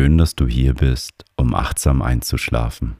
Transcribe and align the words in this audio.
Schön, 0.00 0.16
dass 0.16 0.34
du 0.34 0.48
hier 0.48 0.72
bist, 0.72 1.26
um 1.36 1.54
achtsam 1.54 2.00
einzuschlafen. 2.00 2.96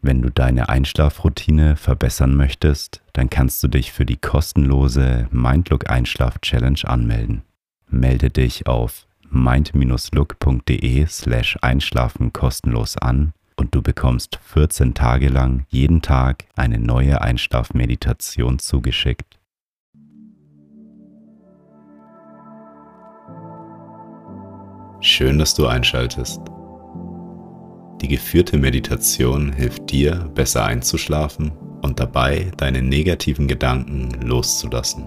Wenn 0.00 0.22
du 0.22 0.30
deine 0.30 0.70
Einschlafroutine 0.70 1.76
verbessern 1.76 2.34
möchtest, 2.34 3.02
dann 3.12 3.28
kannst 3.28 3.62
du 3.62 3.68
dich 3.68 3.92
für 3.92 4.06
die 4.06 4.16
kostenlose 4.16 5.28
Mindlook 5.30 5.90
Einschlaf 5.90 6.38
Challenge 6.40 6.80
anmelden. 6.84 7.42
Melde 7.90 8.30
dich 8.30 8.66
auf 8.66 9.06
mind-look.de 9.28 11.06
slash 11.06 11.58
einschlafen 11.60 12.32
kostenlos 12.32 12.96
an 12.96 13.34
und 13.56 13.74
du 13.74 13.82
bekommst 13.82 14.38
14 14.42 14.94
Tage 14.94 15.28
lang 15.28 15.66
jeden 15.68 16.00
Tag 16.00 16.46
eine 16.56 16.78
neue 16.78 17.20
Einschlafmeditation 17.20 18.58
zugeschickt. 18.58 19.37
Schön, 25.00 25.38
dass 25.38 25.54
du 25.54 25.66
einschaltest. 25.66 26.40
Die 28.00 28.08
geführte 28.08 28.58
Meditation 28.58 29.52
hilft 29.52 29.92
dir, 29.92 30.28
besser 30.34 30.64
einzuschlafen 30.64 31.52
und 31.82 32.00
dabei 32.00 32.50
deine 32.56 32.82
negativen 32.82 33.46
Gedanken 33.46 34.08
loszulassen. 34.22 35.04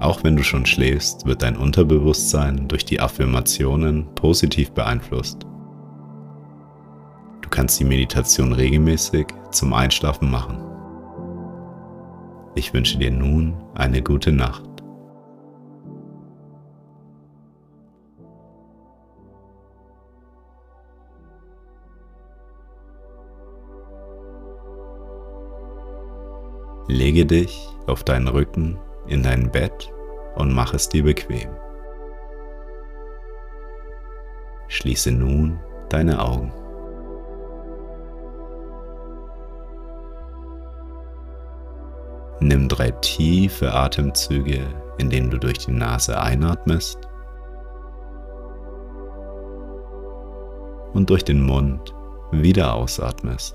Auch 0.00 0.22
wenn 0.22 0.36
du 0.36 0.44
schon 0.44 0.66
schläfst, 0.66 1.24
wird 1.24 1.42
dein 1.42 1.56
Unterbewusstsein 1.56 2.68
durch 2.68 2.84
die 2.84 3.00
Affirmationen 3.00 4.14
positiv 4.14 4.70
beeinflusst. 4.72 5.46
Du 7.40 7.48
kannst 7.48 7.80
die 7.80 7.84
Meditation 7.84 8.52
regelmäßig 8.52 9.28
zum 9.50 9.72
Einschlafen 9.72 10.30
machen. 10.30 10.58
Ich 12.54 12.74
wünsche 12.74 12.98
dir 12.98 13.10
nun 13.10 13.54
eine 13.74 14.02
gute 14.02 14.30
Nacht. 14.30 14.67
Lege 26.90 27.26
dich 27.26 27.68
auf 27.86 28.02
deinen 28.02 28.28
Rücken 28.28 28.78
in 29.06 29.22
dein 29.22 29.50
Bett 29.50 29.92
und 30.36 30.54
mach 30.54 30.72
es 30.72 30.88
dir 30.88 31.04
bequem. 31.04 31.50
Schließe 34.68 35.12
nun 35.12 35.60
deine 35.90 36.18
Augen. 36.22 36.50
Nimm 42.40 42.68
drei 42.68 42.90
tiefe 42.92 43.74
Atemzüge, 43.74 44.66
indem 44.96 45.28
du 45.28 45.38
durch 45.38 45.58
die 45.58 45.72
Nase 45.72 46.18
einatmest 46.18 47.06
und 50.94 51.10
durch 51.10 51.24
den 51.24 51.42
Mund 51.42 51.94
wieder 52.32 52.72
ausatmest. 52.72 53.54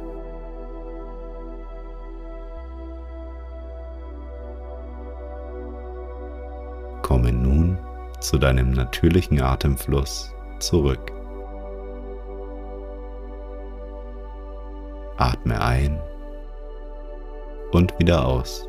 Zu 8.31 8.37
deinem 8.37 8.71
natürlichen 8.71 9.41
Atemfluss 9.41 10.33
zurück. 10.59 11.11
Atme 15.17 15.59
ein 15.59 15.99
und 17.73 17.99
wieder 17.99 18.25
aus. 18.25 18.65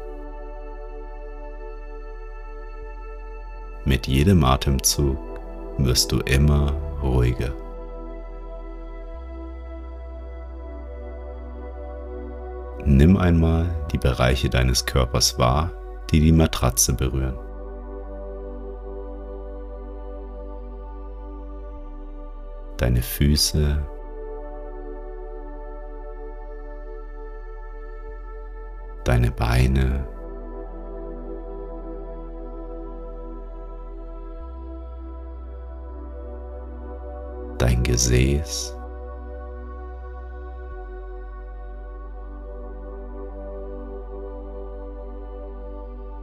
Mit 3.84 4.08
jedem 4.08 4.42
Atemzug 4.42 5.16
wirst 5.78 6.10
du 6.10 6.18
immer 6.18 6.72
ruhiger. 7.00 7.52
Nimm 12.84 13.16
einmal 13.16 13.72
die 13.92 13.98
Bereiche 13.98 14.50
deines 14.50 14.86
Körpers 14.86 15.38
wahr, 15.38 15.70
die 16.10 16.18
die 16.18 16.32
Matratze 16.32 16.94
berühren. 16.94 17.51
Deine 22.82 23.00
Füße, 23.00 23.78
deine 29.04 29.30
Beine, 29.30 30.04
dein 37.58 37.84
Gesäß, 37.84 38.76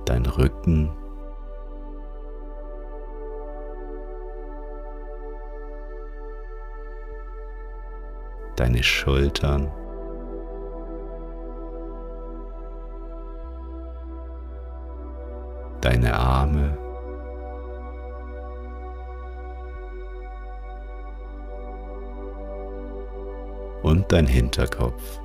dein 0.03 0.25
Rücken, 0.25 0.98
deine 8.69 8.84
Schultern. 8.84 9.72
Deine 15.81 16.13
Arme. 16.13 16.78
Und 23.81 24.12
dein 24.12 24.28
Hinterkopf. 24.28 25.19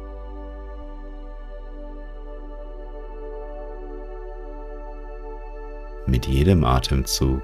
Mit 6.07 6.27
jedem 6.27 6.65
Atemzug 6.65 7.43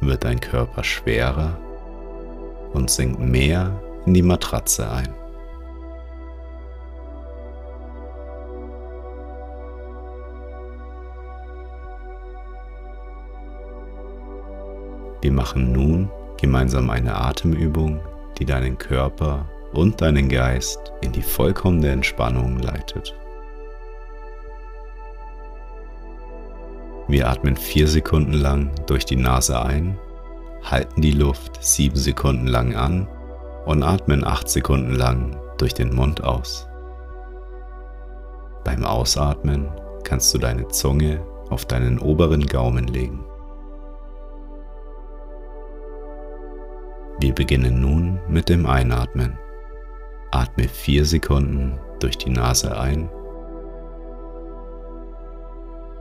wird 0.00 0.24
dein 0.24 0.40
Körper 0.40 0.82
schwerer 0.82 1.58
und 2.72 2.90
sinkt 2.90 3.18
mehr 3.20 3.78
in 4.06 4.14
die 4.14 4.22
Matratze 4.22 4.90
ein. 4.90 5.21
Wir 15.22 15.32
machen 15.32 15.70
nun 15.70 16.10
gemeinsam 16.40 16.90
eine 16.90 17.14
Atemübung, 17.14 18.00
die 18.38 18.44
deinen 18.44 18.76
Körper 18.76 19.46
und 19.72 20.00
deinen 20.00 20.28
Geist 20.28 20.92
in 21.00 21.12
die 21.12 21.22
vollkommene 21.22 21.90
Entspannung 21.90 22.58
leitet. 22.58 23.14
Wir 27.06 27.28
atmen 27.28 27.56
vier 27.56 27.86
Sekunden 27.86 28.32
lang 28.32 28.70
durch 28.86 29.04
die 29.04 29.16
Nase 29.16 29.62
ein, 29.62 29.96
halten 30.64 31.00
die 31.00 31.12
Luft 31.12 31.62
sieben 31.62 31.96
Sekunden 31.96 32.48
lang 32.48 32.74
an 32.74 33.06
und 33.64 33.84
atmen 33.84 34.24
acht 34.24 34.48
Sekunden 34.48 34.94
lang 34.94 35.36
durch 35.56 35.72
den 35.72 35.94
Mund 35.94 36.24
aus. 36.24 36.66
Beim 38.64 38.84
Ausatmen 38.84 39.68
kannst 40.02 40.34
du 40.34 40.38
deine 40.38 40.66
Zunge 40.68 41.20
auf 41.48 41.64
deinen 41.64 42.00
oberen 42.00 42.46
Gaumen 42.46 42.88
legen. 42.88 43.24
Wir 47.22 47.32
beginnen 47.32 47.80
nun 47.80 48.18
mit 48.28 48.48
dem 48.48 48.66
Einatmen. 48.66 49.38
Atme 50.32 50.66
4 50.66 51.04
Sekunden 51.04 51.78
durch 52.00 52.18
die 52.18 52.30
Nase 52.30 52.76
ein. 52.76 53.08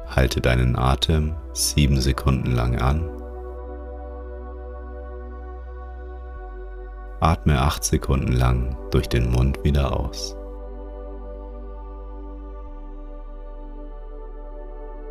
Halte 0.07 0.41
deinen 0.41 0.75
Atem 0.75 1.35
7 1.53 2.01
Sekunden 2.01 2.53
lang 2.53 2.81
an. 2.81 3.07
Atme 7.19 7.61
8 7.61 7.83
Sekunden 7.83 8.31
lang 8.31 8.75
durch 8.89 9.07
den 9.07 9.29
Mund 9.29 9.63
wieder 9.63 9.95
aus. 9.95 10.35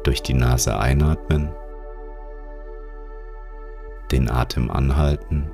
Durch 0.03 0.25
die 0.25 0.35
Nase 0.35 0.77
einatmen 0.77 1.53
Den 4.11 4.29
Atem 4.29 4.73
anhalten. 4.73 5.53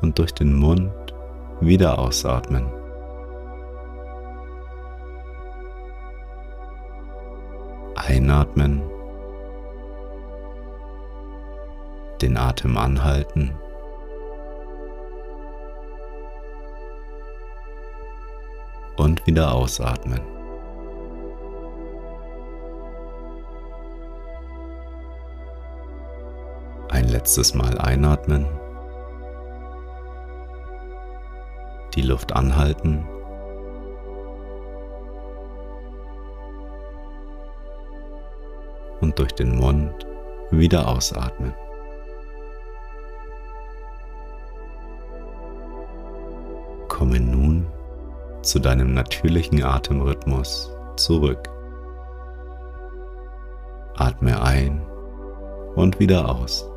Und 0.00 0.18
durch 0.18 0.32
den 0.32 0.54
Mund 0.54 0.92
wieder 1.60 1.98
ausatmen. 1.98 2.66
Einatmen. 7.96 8.82
Den 12.22 12.36
Atem 12.36 12.76
anhalten. 12.76 13.52
Und 18.96 19.26
wieder 19.26 19.54
ausatmen. 19.54 20.20
Ein 26.88 27.08
letztes 27.08 27.54
Mal 27.54 27.78
einatmen. 27.78 28.57
Die 31.98 32.04
Luft 32.04 32.32
anhalten 32.32 33.04
und 39.00 39.18
durch 39.18 39.32
den 39.32 39.56
Mund 39.56 40.06
wieder 40.52 40.86
ausatmen. 40.86 41.52
Komme 46.86 47.18
nun 47.18 47.66
zu 48.42 48.60
deinem 48.60 48.94
natürlichen 48.94 49.64
Atemrhythmus 49.64 50.72
zurück. 50.94 51.50
Atme 53.96 54.40
ein 54.40 54.86
und 55.74 55.98
wieder 55.98 56.28
aus. 56.28 56.70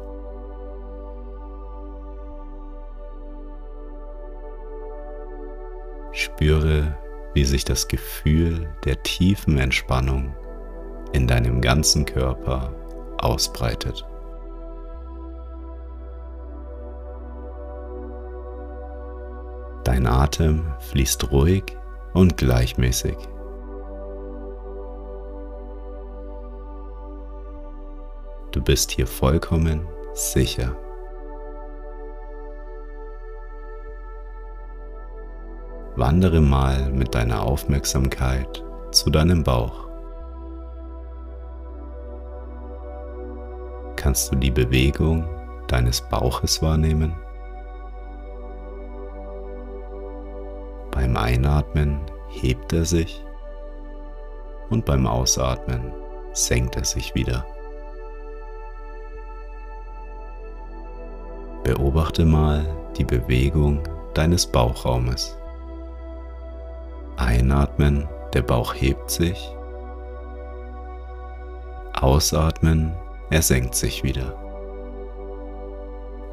Spüre, 6.42 6.98
wie 7.36 7.46
sich 7.46 7.66
das 7.66 7.88
Gefühl 7.88 8.68
der 8.84 9.04
tiefen 9.04 9.60
Entspannung 9.60 10.36
in 11.14 11.28
deinem 11.28 11.62
ganzen 11.62 12.04
Körper 12.04 12.74
ausbreitet. 13.20 14.04
Dein 19.84 20.08
Atem 20.08 20.66
fließt 20.80 21.32
ruhig 21.32 21.78
und 22.16 22.38
gleichmäßig. 22.38 23.18
Du 28.52 28.64
bist 28.64 28.90
hier 28.90 29.06
vollkommen 29.06 29.88
sicher. 30.16 30.76
Wandere 35.96 36.42
mal 36.42 36.90
mit 36.92 37.14
deiner 37.16 37.44
Aufmerksamkeit 37.44 38.64
zu 38.92 39.10
deinem 39.10 39.44
Bauch. 39.44 39.92
kannst 44.02 44.32
du 44.32 44.36
die 44.36 44.50
Bewegung 44.50 45.30
deines 45.68 46.02
Bauches 46.02 46.60
wahrnehmen. 46.64 47.16
Beim 50.90 51.16
Einatmen 51.16 52.02
hebt 52.30 52.74
er 52.74 52.84
sich 52.84 53.24
und 54.72 54.86
beim 54.86 55.06
Ausatmen 55.06 55.94
senkt 56.34 56.78
er 56.78 56.84
sich 56.84 57.14
wieder. 57.14 57.46
Beobachte 61.64 62.26
mal 62.26 62.66
die 62.98 63.06
Bewegung 63.06 63.84
deines 64.16 64.48
Bauchraumes. 64.48 65.38
Einatmen, 67.52 68.08
der 68.34 68.44
Bauch 68.44 68.74
hebt 68.74 69.12
sich. 69.12 69.54
Ausatmen, 71.92 72.96
er 73.30 73.42
senkt 73.42 73.76
sich 73.76 74.04
wieder. 74.04 74.38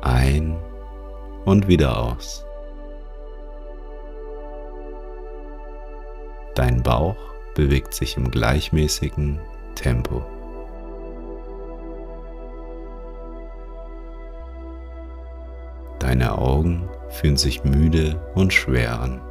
Ein 0.00 0.56
und 1.44 1.66
wieder 1.66 2.00
aus. 2.00 2.46
Dein 6.54 6.84
Bauch 6.84 7.16
bewegt 7.56 7.94
sich 7.94 8.16
im 8.16 8.30
gleichmäßigen 8.30 9.40
Tempo. 9.74 10.24
Deine 15.98 16.38
Augen 16.38 16.88
fühlen 17.08 17.36
sich 17.36 17.64
müde 17.64 18.22
und 18.36 18.52
schwer 18.52 19.00
an. 19.00 19.27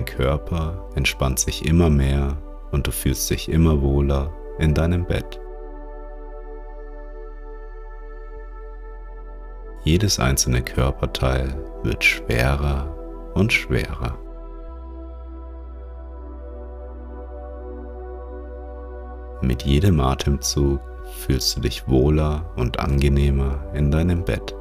Dein 0.00 0.06
Körper 0.06 0.88
entspannt 0.94 1.38
sich 1.40 1.66
immer 1.66 1.90
mehr 1.90 2.38
und 2.70 2.86
du 2.86 2.90
fühlst 2.90 3.28
dich 3.28 3.50
immer 3.50 3.82
wohler 3.82 4.32
in 4.58 4.72
deinem 4.72 5.04
Bett. 5.04 5.38
Jedes 9.84 10.18
einzelne 10.18 10.62
Körperteil 10.62 11.54
wird 11.82 12.02
schwerer 12.02 12.96
und 13.34 13.52
schwerer. 13.52 14.16
Mit 19.42 19.64
jedem 19.64 20.00
Atemzug 20.00 20.80
fühlst 21.18 21.58
du 21.58 21.60
dich 21.60 21.86
wohler 21.86 22.50
und 22.56 22.80
angenehmer 22.80 23.70
in 23.74 23.90
deinem 23.90 24.24
Bett. 24.24 24.54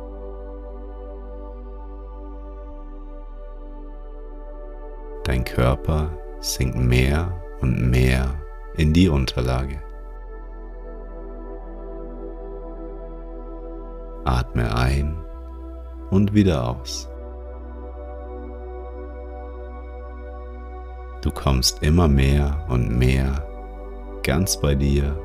Körper 5.59 6.09
sinkt 6.39 6.77
mehr 6.77 7.33
und 7.59 7.91
mehr 7.91 8.33
in 8.77 8.93
die 8.93 9.09
Unterlage. 9.09 9.81
Atme 14.23 14.73
ein 14.73 15.17
und 16.11 16.33
wieder 16.33 16.65
aus. 16.65 17.09
Du 21.21 21.29
kommst 21.29 21.83
immer 21.83 22.07
mehr 22.07 22.65
und 22.69 22.97
mehr 22.97 23.45
ganz 24.23 24.61
bei 24.61 24.75
dir 24.75 25.21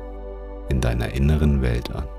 in 0.67 0.81
deiner 0.81 1.13
inneren 1.13 1.61
Welt 1.61 1.89
an. 1.95 2.09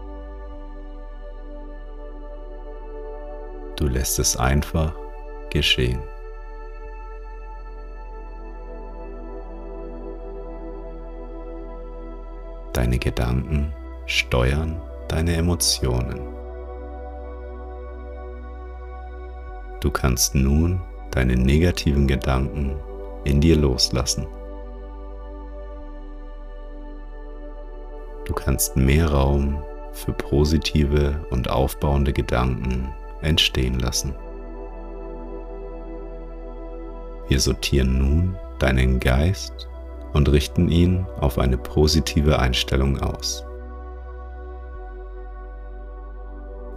Du 3.76 3.86
lässt 3.88 4.18
es 4.18 4.38
einfach 4.38 4.94
geschehen. 5.50 6.00
Deine 12.86 13.00
Gedanken 13.00 13.72
steuern 14.06 14.80
deine 15.08 15.34
Emotionen. 15.34 16.20
Du 19.80 19.90
kannst 19.90 20.36
nun 20.36 20.80
deine 21.10 21.34
negativen 21.34 22.06
Gedanken 22.06 22.76
in 23.24 23.40
dir 23.40 23.56
loslassen. 23.56 24.28
Du 28.24 28.32
kannst 28.32 28.76
mehr 28.76 29.10
Raum 29.10 29.60
für 29.90 30.12
positive 30.12 31.26
und 31.30 31.50
aufbauende 31.50 32.12
Gedanken 32.12 32.94
entstehen 33.20 33.80
lassen. 33.80 34.14
Wir 37.26 37.40
sortieren 37.40 37.98
nun 37.98 38.38
deinen 38.60 39.00
Geist 39.00 39.68
und 40.16 40.32
richten 40.32 40.70
ihn 40.70 41.06
auf 41.20 41.38
eine 41.38 41.58
positive 41.58 42.38
Einstellung 42.38 42.98
aus. 43.02 43.44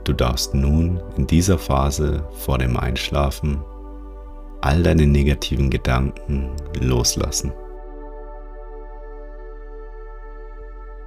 Du 0.04 0.12
darfst 0.12 0.54
nun 0.54 1.02
in 1.16 1.26
dieser 1.26 1.58
Phase 1.58 2.28
vor 2.34 2.58
dem 2.58 2.76
Einschlafen 2.76 3.64
all 4.60 4.84
deine 4.84 5.08
negativen 5.08 5.70
Gedanken 5.70 6.52
loslassen. 6.82 7.54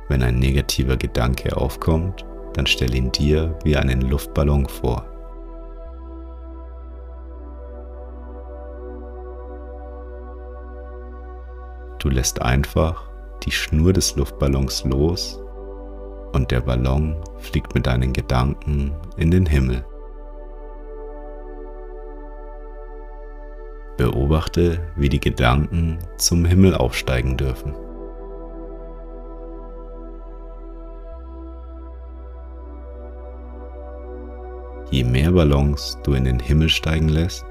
Wenn 0.08 0.22
ein 0.22 0.38
negativer 0.38 0.96
Gedanke 0.96 1.54
aufkommt, 1.54 2.24
dann 2.54 2.66
stell 2.66 2.94
ihn 2.94 3.12
dir 3.12 3.58
wie 3.62 3.76
einen 3.76 4.00
Luftballon 4.00 4.66
vor. 4.68 5.04
Du 12.02 12.08
lässt 12.08 12.42
einfach 12.42 13.08
die 13.44 13.52
Schnur 13.52 13.92
des 13.92 14.16
Luftballons 14.16 14.84
los 14.84 15.40
und 16.32 16.50
der 16.50 16.60
Ballon 16.60 17.14
fliegt 17.38 17.76
mit 17.76 17.86
deinen 17.86 18.12
Gedanken 18.12 18.92
in 19.16 19.30
den 19.30 19.46
Himmel. 19.46 19.86
Beobachte, 23.96 24.80
wie 24.96 25.08
die 25.08 25.20
Gedanken 25.20 26.00
zum 26.16 26.44
Himmel 26.44 26.74
aufsteigen 26.74 27.36
dürfen. 27.36 27.72
Je 34.90 35.04
mehr 35.04 35.30
Ballons 35.30 35.96
du 36.02 36.14
in 36.14 36.24
den 36.24 36.40
Himmel 36.40 36.68
steigen 36.68 37.10
lässt, 37.10 37.46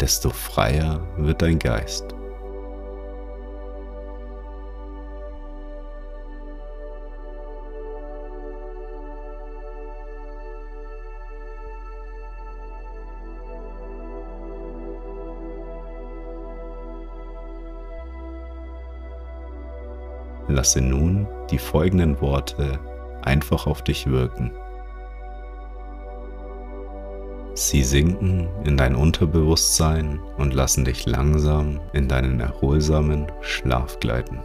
desto 0.00 0.30
freier 0.30 1.06
wird 1.16 1.42
dein 1.42 1.60
Geist. 1.60 2.16
Lasse 20.52 20.82
nun 20.82 21.26
die 21.50 21.56
folgenden 21.56 22.20
Worte 22.20 22.78
einfach 23.22 23.66
auf 23.66 23.80
dich 23.80 24.06
wirken. 24.06 24.52
Sie 27.54 27.82
sinken 27.82 28.48
in 28.64 28.76
dein 28.76 28.94
Unterbewusstsein 28.94 30.20
und 30.36 30.52
lassen 30.52 30.84
dich 30.84 31.06
langsam 31.06 31.80
in 31.94 32.06
deinen 32.06 32.38
erholsamen 32.38 33.32
Schlaf 33.40 33.98
gleiten. 33.98 34.40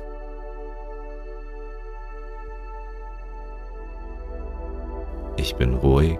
Ich 5.35 5.55
bin 5.55 5.73
ruhig 5.73 6.19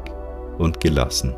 und 0.57 0.81
gelassen. 0.81 1.33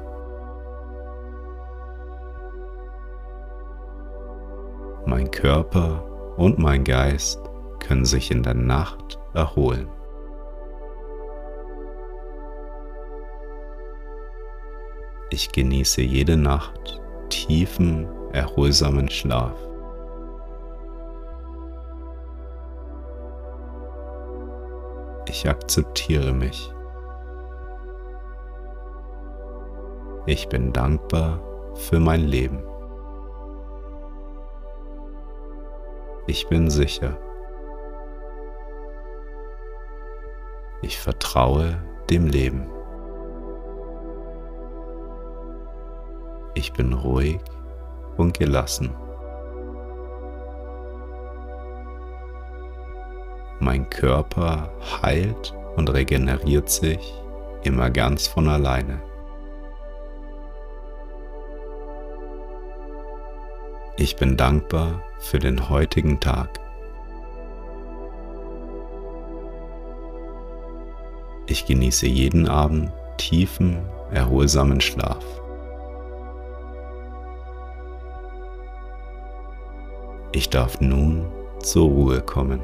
Mein 5.06 5.30
Körper 5.30 6.04
und 6.38 6.58
mein 6.58 6.84
Geist 6.84 7.49
können 7.80 8.06
sich 8.06 8.32
in 8.32 8.44
der 8.44 8.54
Nacht 8.54 9.20
erholen. 9.34 9.90
Ich 15.32 15.52
genieße 15.52 16.02
jede 16.02 16.38
Nacht 16.38 17.02
tiefen, 17.30 18.08
erholsamen 18.34 19.10
Schlaf. 19.10 19.54
Ich 25.28 25.48
akzeptiere 25.48 26.34
mich. 26.34 26.74
Ich 30.26 30.50
bin 30.50 30.74
dankbar 30.74 31.40
für 31.76 32.00
mein 32.00 32.26
Leben. 32.26 32.64
Ich 36.26 36.48
bin 36.48 36.70
sicher. 36.70 37.18
Ich 40.82 40.98
vertraue 40.98 41.78
dem 42.10 42.28
Leben. 42.28 42.70
Ich 46.54 46.74
bin 46.74 46.94
ruhig 46.94 47.40
und 48.18 48.38
gelassen. 48.38 48.96
Mein 53.60 53.90
Körper 53.90 54.72
heilt 55.02 55.54
und 55.76 55.90
regeneriert 55.90 56.70
sich 56.70 57.14
immer 57.64 57.90
ganz 57.90 58.28
von 58.28 58.48
alleine. 58.48 59.02
Ich 63.98 64.16
bin 64.16 64.38
dankbar 64.38 65.04
für 65.20 65.40
den 65.40 65.70
heutigen 65.70 66.22
Tag. 66.22 66.58
Ich 71.50 71.66
genieße 71.66 72.06
jeden 72.06 72.48
Abend 72.48 72.92
tiefen, 73.18 73.80
erholsamen 74.12 74.82
Schlaf. 74.82 75.26
Ich 80.32 80.48
darf 80.52 80.80
nun 80.80 81.26
zur 81.60 81.90
Ruhe 81.90 82.22
kommen. 82.22 82.62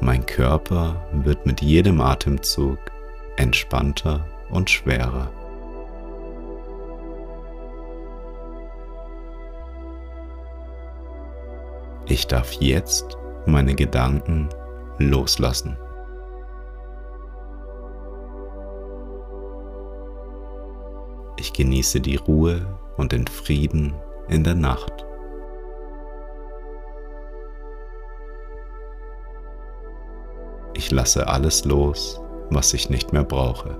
Mein 0.00 0.24
Körper 0.26 1.08
wird 1.12 1.44
mit 1.44 1.60
jedem 1.60 2.00
Atemzug 2.00 2.78
entspannter 3.36 4.24
und 4.50 4.70
schwerer. 4.70 5.32
Ich 12.06 12.28
darf 12.28 12.52
jetzt 12.52 13.17
meine 13.48 13.74
Gedanken 13.74 14.48
loslassen. 14.98 15.76
Ich 21.38 21.52
genieße 21.52 22.00
die 22.00 22.16
Ruhe 22.16 22.66
und 22.96 23.12
den 23.12 23.26
Frieden 23.26 23.94
in 24.28 24.44
der 24.44 24.54
Nacht. 24.54 25.04
Ich 30.74 30.90
lasse 30.90 31.26
alles 31.28 31.64
los, 31.64 32.20
was 32.50 32.74
ich 32.74 32.90
nicht 32.90 33.12
mehr 33.12 33.24
brauche. 33.24 33.78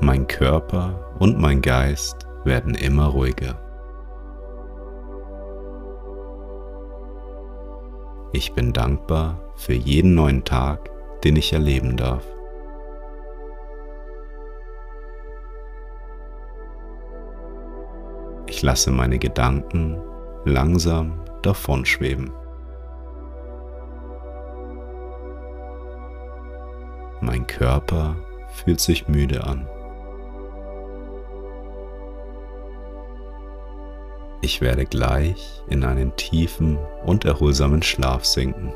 Mein 0.00 0.26
Körper 0.26 1.14
und 1.18 1.38
mein 1.38 1.62
Geist 1.62 2.26
werden 2.44 2.74
immer 2.74 3.06
ruhiger. 3.06 3.65
Ich 8.36 8.52
bin 8.52 8.74
dankbar 8.74 9.40
für 9.56 9.72
jeden 9.72 10.14
neuen 10.14 10.44
Tag, 10.44 10.90
den 11.24 11.36
ich 11.36 11.54
erleben 11.54 11.96
darf. 11.96 12.22
Ich 18.46 18.60
lasse 18.60 18.90
meine 18.90 19.18
Gedanken 19.18 19.98
langsam 20.44 21.18
davonschweben. 21.40 22.30
Mein 27.22 27.46
Körper 27.46 28.16
fühlt 28.52 28.80
sich 28.80 29.08
müde 29.08 29.44
an. 29.44 29.66
Ich 34.42 34.60
werde 34.60 34.84
gleich 34.84 35.62
in 35.68 35.84
einen 35.84 36.14
tiefen 36.16 36.78
und 37.04 37.24
erholsamen 37.24 37.82
Schlaf 37.82 38.24
sinken. 38.24 38.72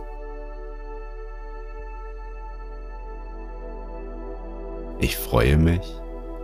Ich 4.98 5.16
freue 5.16 5.56
mich 5.56 5.80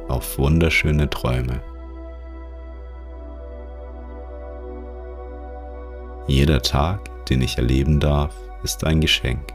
auf 0.09 0.39
wunderschöne 0.39 1.11
Träume. 1.11 1.61
Jeder 6.27 6.63
Tag, 6.63 7.27
den 7.27 7.43
ich 7.43 7.57
erleben 7.57 8.01
darf, 8.01 8.35
ist 8.63 8.85
ein 8.85 9.01
Geschenk. 9.01 9.53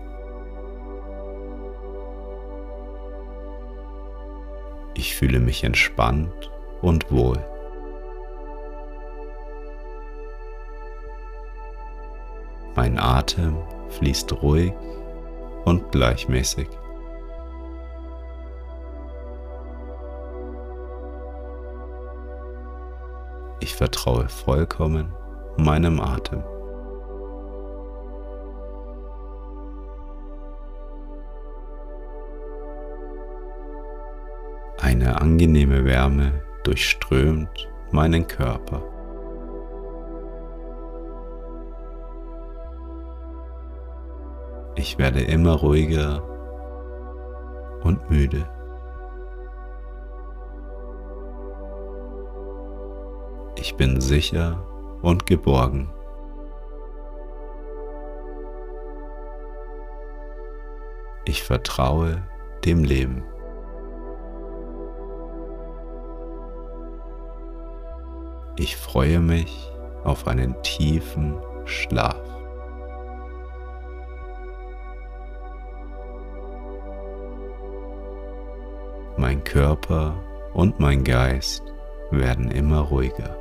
Ich 4.93 5.15
fühle 5.15 5.39
mich 5.39 5.63
entspannt 5.63 6.51
und 6.81 7.11
wohl. 7.11 7.50
Mein 12.75 12.97
Atem 12.97 13.57
fließt 13.89 14.41
ruhig 14.41 14.73
und 15.65 15.91
gleichmäßig. 15.91 16.67
Ich 23.59 23.75
vertraue 23.75 24.27
vollkommen 24.27 25.13
meinem 25.57 25.99
Atem. 25.99 26.43
Eine 34.81 35.21
angenehme 35.21 35.85
Wärme 35.85 36.41
durchströmt 36.63 37.69
meinen 37.91 38.27
Körper. 38.27 38.90
Ich 44.81 44.97
werde 44.97 45.21
immer 45.21 45.57
ruhiger 45.57 46.23
und 47.83 48.09
müde. 48.09 48.50
Ich 53.59 53.75
bin 53.75 54.01
sicher 54.01 54.65
und 55.03 55.27
geborgen. 55.27 55.93
Ich 61.25 61.43
vertraue 61.43 62.23
dem 62.65 62.83
Leben. 62.83 63.23
Ich 68.55 68.75
freue 68.77 69.19
mich 69.19 69.71
auf 70.03 70.25
einen 70.27 70.59
tiefen 70.63 71.39
Schlaf. 71.65 72.40
Mein 79.21 79.43
Körper 79.43 80.15
und 80.55 80.79
mein 80.79 81.03
Geist 81.03 81.61
werden 82.09 82.49
immer 82.49 82.79
ruhiger. 82.79 83.37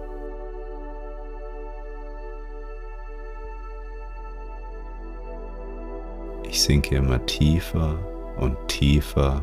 Ich 6.43 6.61
sinke 6.61 6.97
immer 6.97 7.25
tiefer 7.25 7.99
und 8.37 8.59
tiefer 8.69 9.41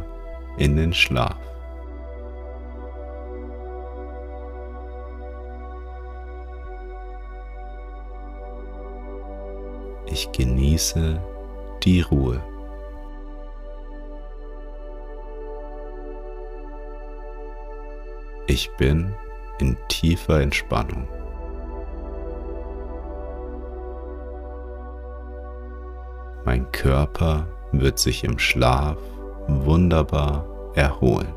in 0.59 0.75
den 0.75 0.93
Schlaf. 0.93 1.39
Ich 10.05 10.31
genieße 10.31 11.19
die 11.81 12.01
Ruhe. 12.01 12.39
Ich 18.49 18.71
bin 18.77 19.13
in 19.59 19.75
tiefer 19.89 20.39
Entspannung. 20.39 21.05
Mein 26.45 26.71
Körper 26.71 27.45
wird 27.73 27.99
sich 27.99 28.23
im 28.23 28.39
Schlaf 28.39 28.97
wunderbar 29.49 30.45
erholen. 30.75 31.33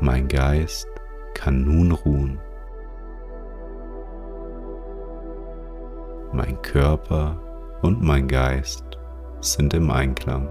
Mein 0.00 0.26
Geist 0.26 0.88
kann 1.34 1.64
nun 1.64 1.92
ruhen. 1.92 2.40
Mein 6.32 6.60
Körper 6.62 7.38
und 7.82 8.02
mein 8.02 8.26
Geist 8.26 8.98
sind 9.52 9.74
im 9.74 9.90
Einklang. 9.90 10.48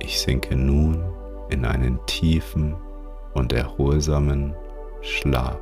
Ich 0.00 0.20
sinke 0.20 0.56
nun 0.56 1.04
in 1.50 1.64
einen 1.64 2.04
tiefen 2.06 2.76
und 3.34 3.52
erholsamen 3.52 4.54
Schlaf. 5.00 5.58